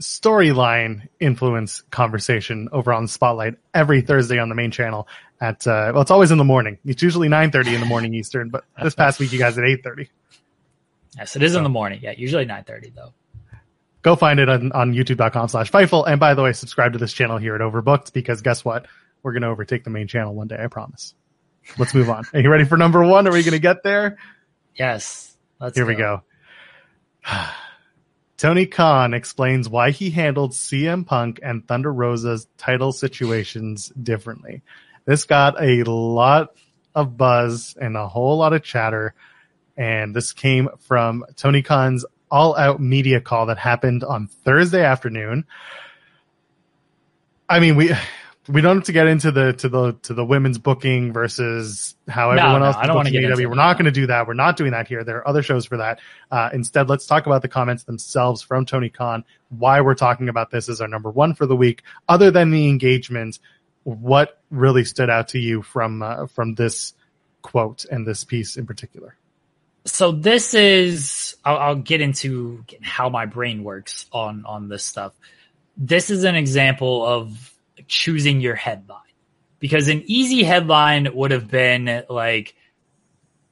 [0.00, 5.08] storyline influence conversation over on Spotlight every Thursday on the main channel
[5.40, 6.78] at uh, well, it's always in the morning.
[6.84, 9.64] It's usually nine thirty in the morning Eastern, but this past week you guys at
[9.64, 10.08] eight thirty.
[11.16, 11.58] Yes, it is so.
[11.58, 12.00] in the morning.
[12.02, 13.12] Yeah, usually nine thirty though.
[14.06, 16.06] Go find it on, on youtube.com slash Fightful.
[16.06, 18.86] And by the way, subscribe to this channel here at Overbooked because guess what?
[19.24, 20.58] We're going to overtake the main channel one day.
[20.62, 21.12] I promise.
[21.76, 22.22] Let's move on.
[22.32, 23.26] Are you ready for number one?
[23.26, 24.16] Are we going to get there?
[24.76, 25.36] Yes.
[25.60, 25.88] Let's Here go.
[25.88, 26.22] we go.
[28.36, 34.62] Tony Khan explains why he handled CM Punk and Thunder Rosa's title situations differently.
[35.04, 36.50] This got a lot
[36.94, 39.14] of buzz and a whole lot of chatter.
[39.76, 45.44] And this came from Tony Khan's all out media call that happened on Thursday afternoon.
[47.48, 47.92] I mean, we
[48.48, 52.32] we don't have to get into the to the to the women's booking versus how
[52.32, 52.76] no, everyone no, else.
[52.76, 53.48] I don't want to get AEW.
[53.48, 54.26] We're not going to do that.
[54.26, 55.04] We're not doing that here.
[55.04, 56.00] There are other shows for that.
[56.30, 59.24] Uh, instead, let's talk about the comments themselves from Tony Khan.
[59.50, 61.82] Why we're talking about this is our number one for the week.
[62.08, 63.38] Other than the engagement,
[63.84, 66.94] what really stood out to you from uh, from this
[67.42, 69.16] quote and this piece in particular?
[69.86, 75.12] So this is I'll, I'll get into how my brain works on on this stuff.
[75.76, 77.54] This is an example of
[77.86, 79.00] choosing your headline
[79.58, 82.54] because an easy headline would have been like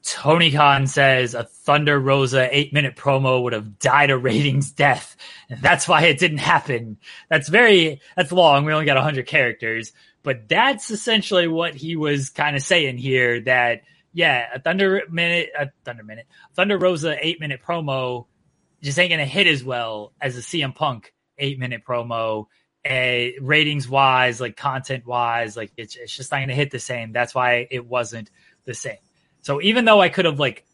[0.04, 5.16] Tony Khan says a Thunder Rosa eight minute promo would have died a ratings death.
[5.48, 6.98] And that's why it didn't happen.
[7.30, 8.64] That's very, that's long.
[8.64, 9.92] We only got 100 characters,
[10.22, 13.82] but that's essentially what he was kind of saying here that,
[14.14, 18.26] yeah, a Thunder minute, a Thunder minute, Thunder Rosa eight minute promo
[18.80, 22.46] just ain't to hit as well as a CM Punk eight minute promo
[22.86, 27.12] a ratings wise, like content wise, like it's it's just not gonna hit the same.
[27.12, 28.30] That's why it wasn't
[28.64, 28.98] the same.
[29.42, 30.64] So even though I could have like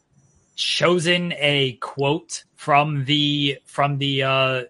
[0.57, 4.63] chosen a quote from the from the uh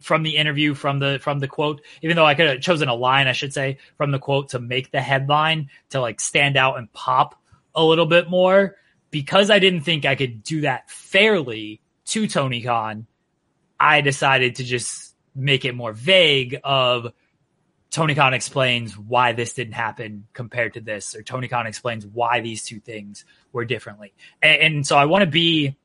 [0.00, 2.94] from the interview from the from the quote even though i could have chosen a
[2.94, 6.76] line i should say from the quote to make the headline to like stand out
[6.76, 7.34] and pop
[7.76, 8.74] a little bit more
[9.10, 13.06] because i didn't think i could do that fairly to tony khan
[13.78, 17.12] i decided to just make it more vague of
[17.96, 22.40] Tony Khan explains why this didn't happen compared to this, or Tony Khan explains why
[22.40, 24.12] these two things were differently.
[24.42, 25.76] And, and so I want to be,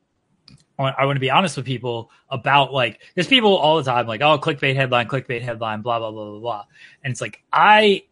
[0.78, 4.20] I want to be honest with people about like, there's people all the time like,
[4.20, 6.64] oh, clickbait headline, clickbait headline, blah blah blah blah blah,
[7.02, 8.02] and it's like I,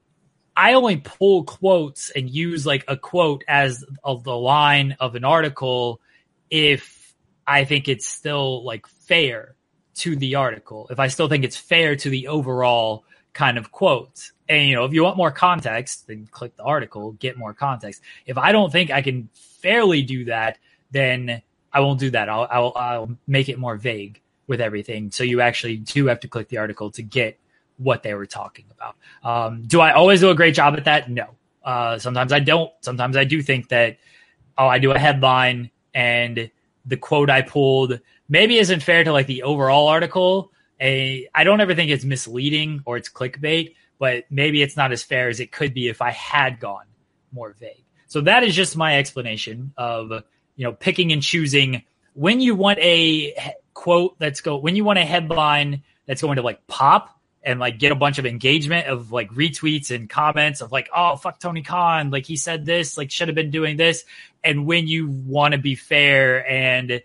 [0.57, 5.25] I only pull quotes and use like a quote as of the line of an
[5.25, 6.01] article
[6.51, 7.15] if
[7.47, 9.55] I think it's still like fair
[9.97, 14.31] to the article, if I still think it's fair to the overall kind of quote.
[14.49, 18.03] And you know, if you want more context, then click the article, get more context.
[18.27, 20.59] If I don't think I can fairly do that,
[20.91, 22.29] then I won't do that.
[22.29, 25.11] I'll, I'll, I'll make it more vague with everything.
[25.13, 27.39] So you actually do have to click the article to get
[27.81, 28.97] what they were talking about.
[29.25, 31.11] Um, do I always do a great job at that?
[31.11, 31.27] No.
[31.65, 32.71] Uh, sometimes I don't.
[32.81, 33.99] Sometimes I do think that,
[34.57, 36.51] oh, I do a headline and
[36.87, 40.53] the quote I pulled maybe isn't fair to like the overall article.
[40.81, 45.03] A I don't ever think it's misleading or it's clickbait, but maybe it's not as
[45.03, 46.87] fair as it could be if I had gone
[47.33, 47.85] more vague.
[48.07, 50.11] So that is just my explanation of
[50.57, 51.83] you know picking and choosing
[52.15, 56.43] when you want a quote that's go when you want a headline that's going to
[56.43, 60.73] like pop and like get a bunch of engagement of like retweets and comments of
[60.73, 64.05] like oh fuck Tony Khan like he said this like should have been doing this
[64.45, 67.03] and when you want to be fair and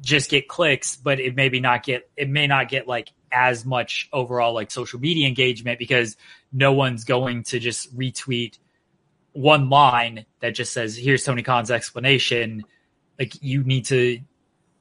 [0.00, 4.08] just get clicks, but it maybe not get it may not get like as much
[4.12, 6.16] overall like social media engagement because
[6.52, 8.58] no one's going to just retweet
[9.32, 12.64] one line that just says here's Tony Khan's explanation.
[13.18, 14.20] Like you need to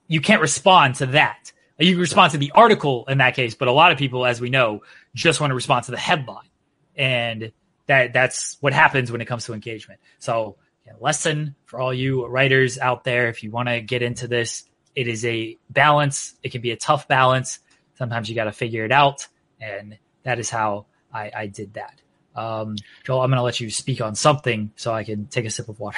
[0.08, 3.72] you can't respond to that You respond to the article in that case, but a
[3.72, 4.82] lot of people, as we know,
[5.14, 6.50] just want to respond to the headline,
[6.96, 7.52] and
[7.86, 10.00] that that's what happens when it comes to engagement.
[10.18, 14.28] So, yeah, lesson for all you writers out there: if you want to get into
[14.28, 14.64] this,
[14.96, 16.34] it is a balance.
[16.42, 17.60] It can be a tough balance.
[17.96, 19.28] Sometimes you got to figure it out,
[19.62, 22.02] and that is how I, I did that.
[22.36, 25.50] Um, Joel, I'm going to let you speak on something so I can take a
[25.50, 25.98] sip of water.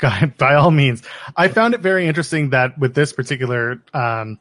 [0.38, 1.02] by all means.
[1.36, 4.38] I found it very interesting that with this particular um,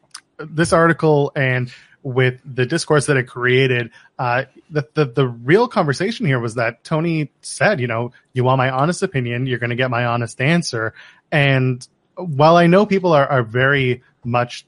[0.49, 6.25] this article and with the discourse that it created, uh, the, the the real conversation
[6.25, 9.75] here was that Tony said, you know, you want my honest opinion, you're going to
[9.75, 10.93] get my honest answer.
[11.31, 14.65] And while I know people are, are very much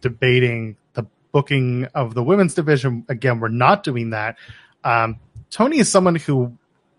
[0.00, 4.36] debating the booking of the women's division, again, we're not doing that.
[4.82, 6.56] Um, Tony is someone who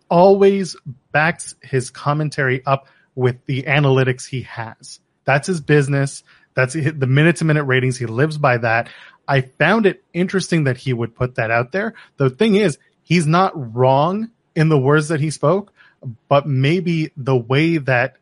[0.10, 0.76] always
[1.12, 5.00] backs his commentary up with the analytics he has.
[5.26, 6.24] That's his business.
[6.56, 7.98] That's the minute to minute ratings.
[7.98, 8.90] He lives by that.
[9.28, 11.94] I found it interesting that he would put that out there.
[12.18, 15.72] The thing is, he's not wrong in the words that he spoke,
[16.28, 18.18] but maybe the way that,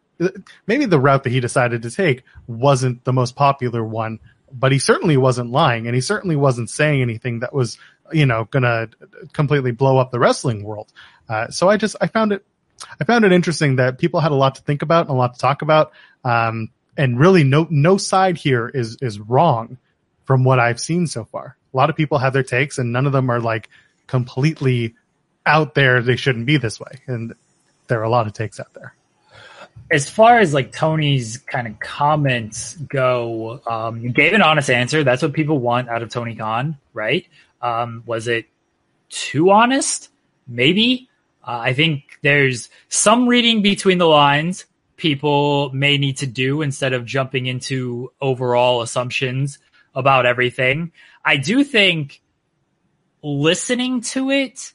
[0.66, 4.20] maybe the route that he decided to take wasn't the most popular one,
[4.52, 7.78] but he certainly wasn't lying and he certainly wasn't saying anything that was,
[8.12, 8.90] you know, gonna
[9.34, 10.92] completely blow up the wrestling world.
[11.30, 12.46] Uh, so I just, I found it
[13.00, 15.34] I found it interesting that people had a lot to think about and a lot
[15.34, 15.92] to talk about.
[16.24, 19.78] Um, and really no, no side here is, is wrong
[20.26, 21.56] from what I've seen so far.
[21.74, 23.70] A lot of people have their takes and none of them are like
[24.08, 24.96] completely
[25.46, 26.02] out there.
[26.02, 27.02] They shouldn't be this way.
[27.06, 27.34] And
[27.88, 28.94] there are a lot of takes out there.
[29.90, 35.04] As far as like Tony's kind of comments go, um, you gave an honest answer.
[35.04, 37.26] That's what people want out of Tony Khan, right?
[37.62, 38.48] Um, was it
[39.10, 40.10] too honest?
[40.46, 41.10] Maybe.
[41.42, 44.66] Uh, I think there's some reading between the lines
[44.98, 49.60] people may need to do instead of jumping into overall assumptions
[49.96, 50.92] about everything.
[51.24, 52.22] I do think
[53.24, 54.74] listening to it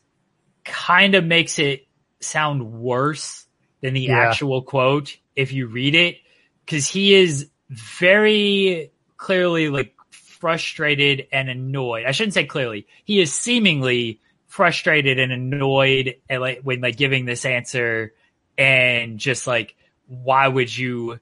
[0.64, 1.86] kind of makes it
[2.20, 3.46] sound worse
[3.80, 4.18] than the yeah.
[4.18, 6.18] actual quote if you read it
[6.64, 12.04] because he is very clearly like frustrated and annoyed.
[12.06, 12.86] I shouldn't say clearly.
[13.04, 18.12] He is seemingly frustrated and annoyed at like when like giving this answer
[18.58, 19.74] and just like
[20.22, 21.18] why would you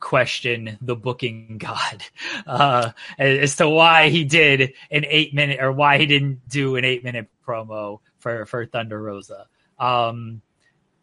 [0.00, 2.04] question the booking god
[2.46, 6.84] uh, as to why he did an eight minute or why he didn't do an
[6.84, 9.46] eight minute promo for for Thunder Rosa.
[9.78, 10.42] Um,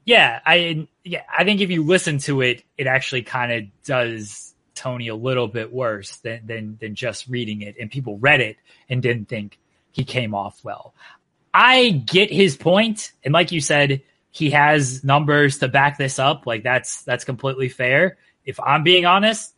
[0.05, 4.53] yeah, I yeah, I think if you listen to it, it actually kind of does
[4.75, 7.75] Tony a little bit worse than than than just reading it.
[7.79, 8.57] And people read it
[8.89, 9.57] and didn't think
[9.91, 10.93] he came off well.
[11.53, 14.03] I get his point, and like you said,
[14.35, 16.45] he has numbers to back this up.
[16.45, 18.17] Like that's that's completely fair.
[18.43, 19.53] If I'm being honest,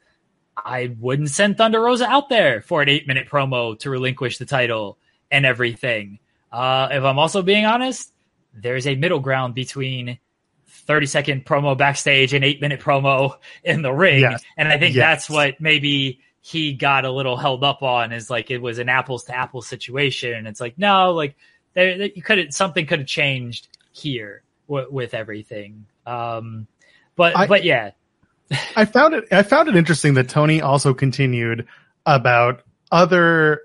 [0.56, 4.46] I wouldn't send Thunder Rosa out there for an eight minute promo to relinquish the
[4.46, 5.00] title
[5.32, 6.20] and everything.
[6.52, 8.14] Uh, if I'm also being honest,
[8.54, 10.20] there's a middle ground between
[10.68, 14.22] 30 second promo backstage and eight minute promo in the ring.
[14.22, 14.44] Yes.
[14.58, 15.04] And I think yes.
[15.04, 18.90] that's what maybe he got a little held up on is like it was an
[18.90, 20.34] apples to apples situation.
[20.34, 21.36] And it's like, no, like
[21.74, 25.86] there, you could something could have changed here w- with everything.
[26.06, 26.68] Um,
[27.16, 27.92] but I, but yeah,
[28.76, 29.26] I found it.
[29.32, 31.68] I found it interesting that Tony also continued
[32.06, 33.62] about other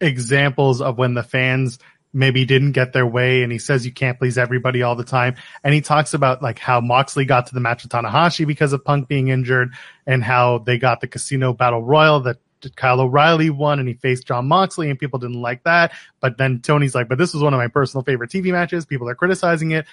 [0.00, 1.78] examples of when the fans
[2.12, 5.34] maybe didn't get their way and he says you can't please everybody all the time.
[5.64, 8.84] And he talks about like how Moxley got to the match with Tanahashi because of
[8.84, 9.72] Punk being injured
[10.06, 12.38] and how they got the casino battle royal that
[12.76, 15.92] Kyle O'Reilly won and he faced Jon Moxley and people didn't like that.
[16.20, 18.86] But then Tony's like, but this was one of my personal favorite TV matches.
[18.86, 19.86] People are criticizing it.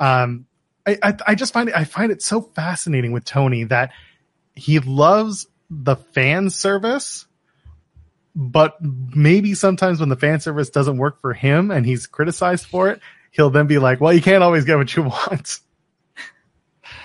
[0.00, 0.46] Um,
[0.86, 3.92] I, I, I just find it, I find it so fascinating with Tony that
[4.54, 7.26] he loves the fan service,
[8.34, 12.88] but maybe sometimes when the fan service doesn't work for him and he's criticized for
[12.88, 15.60] it, he'll then be like, well, you can't always get what you want.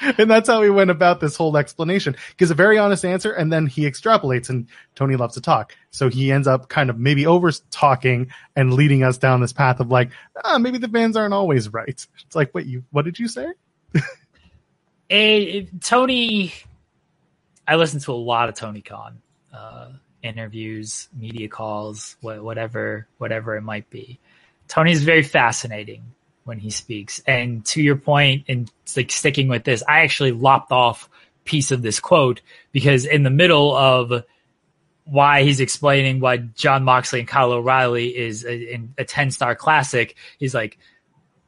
[0.18, 2.16] and that's how he went about this whole explanation.
[2.38, 4.50] Gives a very honest answer, and then he extrapolates.
[4.50, 8.74] And Tony loves to talk, so he ends up kind of maybe over talking and
[8.74, 10.12] leading us down this path of like,
[10.44, 11.88] ah, maybe the fans aren't always right.
[11.88, 13.48] It's like, wait, you, what did you say?
[15.10, 16.54] a, Tony,
[17.68, 19.22] I listen to a lot of Tony Khan
[19.54, 19.89] uh,
[20.22, 24.20] interviews, media calls, whatever, whatever it might be.
[24.68, 26.04] Tony's very fascinating
[26.44, 27.22] when he speaks.
[27.26, 31.10] And to your point, and like sticking with this, I actually lopped off
[31.46, 32.41] piece of this quote
[32.72, 34.24] because in the middle of
[35.06, 40.16] why he's explaining why Jon Moxley and Kyle O'Reilly is a, a 10 star classic,
[40.39, 40.78] he's like,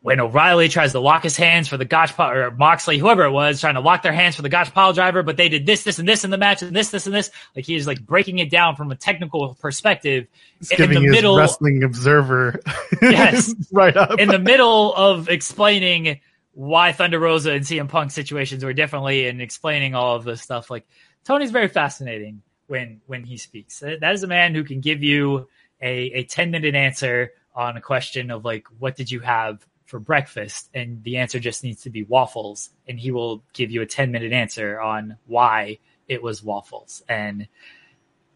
[0.06, 3.60] when O'Reilly tries to lock his hands for the Gotch or Moxley, whoever it was,
[3.60, 5.98] trying to lock their hands for the Gotch pile driver, but they did this, this,
[5.98, 7.32] and this in the match, and this, this, and this.
[7.56, 10.28] Like he is like breaking it down from a technical perspective.
[10.60, 12.60] He's in the middle, wrestling observer.
[13.02, 16.20] Yes, right up in the middle of explaining
[16.54, 20.70] why Thunder Rosa and CM Punk situations were differently, and explaining all of this stuff.
[20.70, 20.88] Like
[21.24, 23.80] Tony's very fascinating when when he speaks.
[23.80, 25.48] That is a man who can give you
[25.82, 30.00] a a ten minute answer on a question of like what did you have for
[30.00, 33.86] breakfast and the answer just needs to be waffles and he will give you a
[33.86, 35.78] 10 minute answer on why
[36.08, 37.48] it was waffles and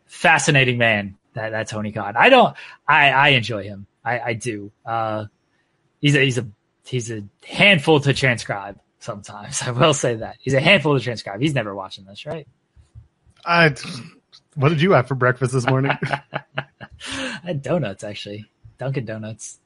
[0.05, 2.15] fascinating man that, that Tony Khan.
[2.15, 2.55] I don't,
[2.87, 3.87] I, I enjoy him.
[4.03, 4.71] I, I do.
[4.85, 5.25] Uh,
[5.99, 6.47] he's a, he's a,
[6.85, 9.61] he's a handful to transcribe sometimes.
[9.65, 11.41] I will say that he's a handful to transcribe.
[11.41, 12.47] He's never watching this, right?
[13.45, 13.73] I,
[14.55, 15.91] what did you have for breakfast this morning?
[16.03, 18.45] I had donuts actually.
[18.77, 19.59] Dunkin' Donuts.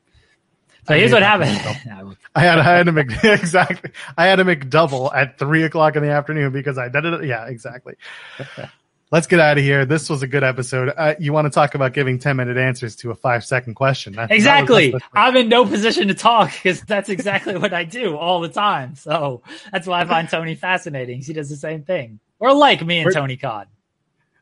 [0.88, 2.18] So here's what happened.
[2.36, 3.92] I had I had to make exactly.
[4.18, 7.26] I had to make double at three o'clock in the afternoon because I did it.
[7.26, 7.96] Yeah, exactly.
[9.12, 9.86] Let's get out of here.
[9.86, 10.92] This was a good episode.
[10.98, 14.14] Uh, you want to talk about giving ten minute answers to a five second question?
[14.14, 14.92] That, exactly.
[14.92, 18.50] That I'm in no position to talk because that's exactly what I do all the
[18.50, 18.96] time.
[18.96, 21.22] So that's why I find Tony fascinating.
[21.22, 23.68] He does the same thing, or like me and Tony Khan.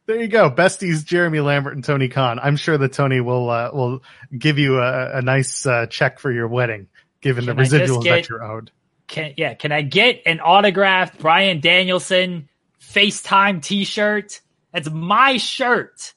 [0.08, 2.40] There you go, besties Jeremy Lambert and Tony Khan.
[2.40, 4.02] I'm sure that Tony will uh, will
[4.36, 6.88] give you a, a nice uh, check for your wedding,
[7.22, 8.72] given can the residuals get, that you're owed.
[9.08, 9.54] Can yeah?
[9.54, 12.50] Can I get an autographed Bryan Danielson
[12.82, 14.42] FaceTime T-shirt?
[14.74, 16.14] That's my shirt.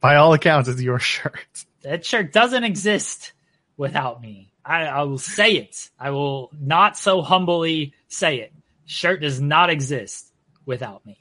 [0.00, 1.38] By all accounts, it's your shirt.
[1.82, 3.32] That shirt doesn't exist
[3.76, 4.52] without me.
[4.64, 5.90] I, I will say it.
[5.98, 8.52] I will not so humbly say it.
[8.86, 10.32] Shirt does not exist
[10.64, 11.18] without me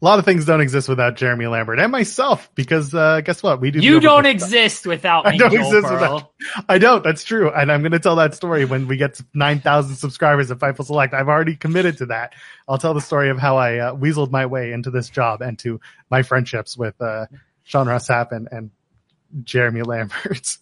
[0.00, 3.60] a lot of things don't exist without Jeremy Lambert and myself because uh, guess what?
[3.60, 3.80] We do.
[3.80, 4.90] You don't exist stuff.
[4.90, 5.30] without me.
[5.34, 6.14] I don't Joel exist Pearl.
[6.14, 6.64] without.
[6.68, 7.02] I don't.
[7.02, 9.96] That's true, and I'm going to tell that story when we get to nine thousand
[9.96, 11.14] subscribers at Fightful Select.
[11.14, 12.34] I've already committed to that.
[12.68, 15.58] I'll tell the story of how I uh, weaseled my way into this job and
[15.60, 15.80] to
[16.10, 17.26] my friendships with uh,
[17.64, 18.70] Sean Ross Sapp and, and
[19.42, 20.58] Jeremy Lambert.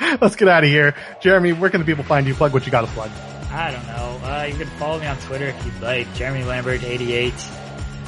[0.20, 1.52] Let's get out of here, Jeremy.
[1.52, 2.34] Where can the people find you?
[2.34, 3.10] Plug what you got to plug.
[3.52, 4.20] I don't know.
[4.24, 6.12] Uh, you can follow me on Twitter if you'd like.
[6.14, 7.34] Jeremy Lambert eighty eight.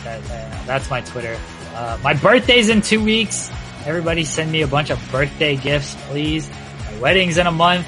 [0.04, 1.38] That, uh, that's my Twitter.
[1.74, 3.50] Uh, my birthday's in two weeks.
[3.84, 6.48] Everybody send me a bunch of birthday gifts, please.
[6.50, 7.86] My wedding's in a month.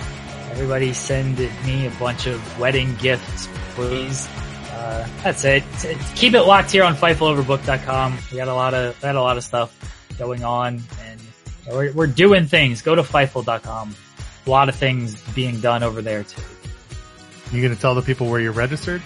[0.50, 4.28] Everybody send me a bunch of wedding gifts, please.
[4.72, 5.64] Uh, that's it.
[6.14, 8.18] Keep it locked here on FightfulOverbook.com.
[8.30, 9.74] We got a lot of, got a lot of stuff
[10.18, 11.20] going on and
[11.70, 12.82] we're, we're doing things.
[12.82, 13.94] Go to Fightful.com.
[14.46, 16.42] A lot of things being done over there too.
[17.52, 19.02] You gonna tell the people where you're registered?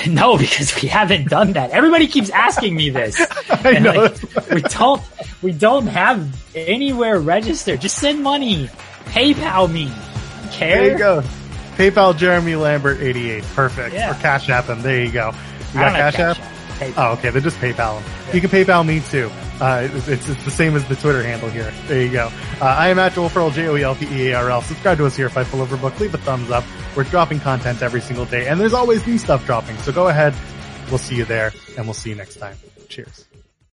[0.06, 1.70] No, because we haven't done that.
[1.70, 3.20] Everybody keeps asking me this.
[3.50, 3.92] I know.
[3.92, 5.02] Like, we don't,
[5.42, 7.80] we don't have anywhere registered.
[7.80, 8.68] Just send money.
[9.06, 9.92] PayPal me.
[10.52, 10.76] Care?
[10.76, 11.22] There you go.
[11.76, 13.44] PayPal Jeremy Lambert 88.
[13.54, 13.94] Perfect.
[13.94, 14.10] Yeah.
[14.10, 14.80] Or Cash App him.
[14.82, 15.32] There you go.
[15.72, 16.55] You got Cash, Cash, App?
[16.96, 17.30] Oh, okay.
[17.30, 18.00] Then just PayPal.
[18.00, 18.34] Yeah.
[18.34, 19.30] You can PayPal me too.
[19.60, 21.72] Uh, it's, it's, the same as the Twitter handle here.
[21.86, 22.30] There you go.
[22.60, 24.62] Uh, I am at Joel Pearl, J-O-E-L-P-E-A-R-L.
[24.62, 25.98] Subscribe to us here at Fightful Overbook.
[25.98, 26.64] Leave a thumbs up.
[26.94, 29.76] We're dropping content every single day and there's always new stuff dropping.
[29.78, 30.34] So go ahead.
[30.88, 32.56] We'll see you there and we'll see you next time.
[32.88, 33.25] Cheers.